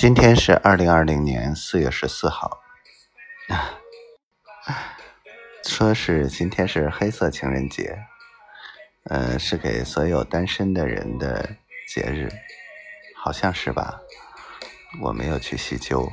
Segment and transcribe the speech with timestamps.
[0.00, 2.62] 今天是二零二零年四月十四号，
[5.62, 7.98] 说是今天是黑色情人节，
[9.10, 11.54] 呃，是给所有单身的人的
[11.86, 12.30] 节日，
[13.14, 14.00] 好像是吧？
[15.02, 16.10] 我没有去细究，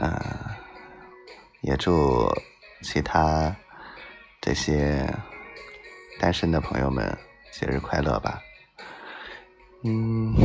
[0.00, 0.16] 嗯，
[1.62, 2.32] 也祝
[2.82, 3.56] 其他
[4.40, 5.12] 这些
[6.20, 7.18] 单身的朋友们
[7.50, 8.40] 节日快乐吧，
[9.82, 10.36] 嗯。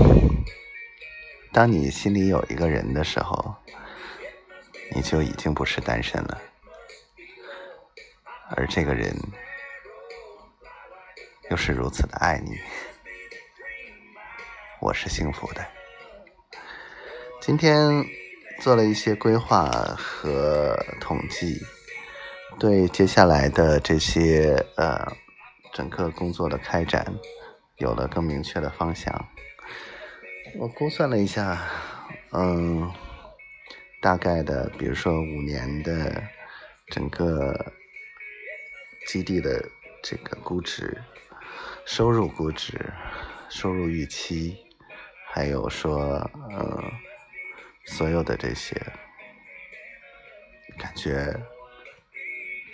[1.54, 3.55] 当你心里有一个人的时候，
[4.95, 6.41] 你就已经不是单身了，
[8.55, 9.16] 而这个人
[11.52, 12.57] 又是如此的爱你，
[14.81, 15.63] 我是幸福的。
[17.39, 18.04] 今天
[18.59, 21.62] 做了一些规划和统计，
[22.57, 25.05] 对接下来的这些呃
[25.71, 27.05] 整个工作的开展
[27.77, 29.13] 有了更明确的方向。
[30.55, 31.59] 我估算了一下，
[32.31, 32.91] 嗯，
[33.99, 36.21] 大概的，比如说五年的
[36.87, 37.73] 整个
[39.07, 39.68] 基地的
[40.04, 41.01] 这个估值、
[41.85, 42.93] 收入估值、
[43.49, 44.55] 收入预期，
[45.34, 46.18] 还有说，
[46.51, 46.84] 呃，
[47.85, 48.76] 所有的这些，
[50.77, 51.35] 感觉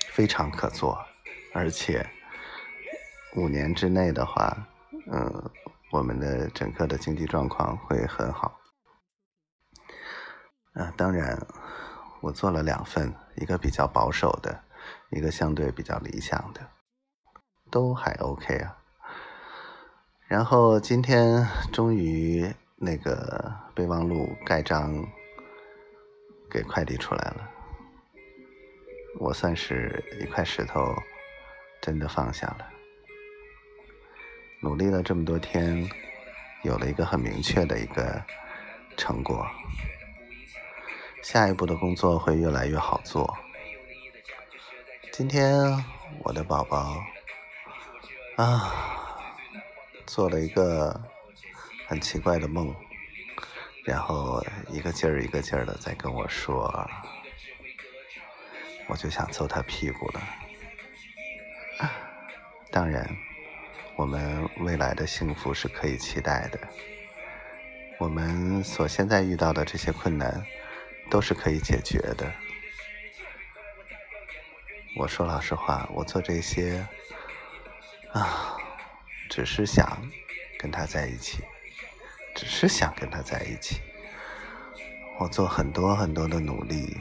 [0.10, 1.00] 非常可做，
[1.54, 2.06] 而且
[3.36, 4.68] 五年之内的话，
[5.12, 5.50] 嗯。
[5.92, 8.60] 我们的整个的经济状况会很好，
[10.74, 11.48] 啊，当然，
[12.22, 14.64] 我做了两份，一个比较保守的，
[15.10, 16.70] 一个相对比较理想的，
[17.72, 18.78] 都还 OK 啊。
[20.28, 24.94] 然后今天终于那个备忘录盖章
[26.52, 27.50] 给快递出来了，
[29.20, 30.94] 我算是一块石头
[31.82, 32.79] 真的放下了。
[34.62, 35.90] 努力了这么多天，
[36.64, 38.22] 有了一个很明确的一个
[38.98, 39.48] 成果。
[41.24, 43.38] 下一步的工作会越来越好做。
[45.14, 45.56] 今天
[46.24, 47.02] 我的宝宝
[48.36, 48.70] 啊，
[50.06, 51.02] 做了一个
[51.88, 52.76] 很奇怪的梦，
[53.86, 56.86] 然后一个劲儿一个劲儿的在跟我说，
[58.90, 60.22] 我就想揍他屁股了。
[62.72, 63.10] 当然。
[64.00, 66.60] 我们未来的幸福是可以期待的。
[67.98, 70.42] 我们所现在遇到的这些困难，
[71.10, 72.32] 都是可以解决的。
[74.96, 76.88] 我说老实话，我做这些
[78.14, 78.56] 啊，
[79.30, 80.02] 只是想
[80.58, 81.44] 跟他在一起，
[82.34, 83.82] 只是想跟他在一起。
[85.20, 86.98] 我做很多很多的努力，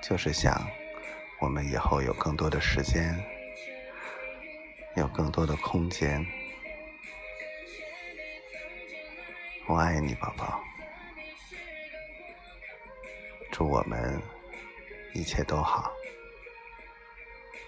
[0.00, 0.68] 就是想
[1.40, 3.20] 我们以后有更多的时间。
[4.96, 6.24] 有更多的空间，
[9.66, 10.62] 我爱你，宝宝。
[13.50, 14.22] 祝我们
[15.12, 15.92] 一切都好，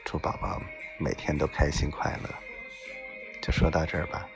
[0.04, 0.62] 祝宝宝
[1.00, 2.31] 每天都开心快乐。
[3.42, 4.28] 就说到这儿吧。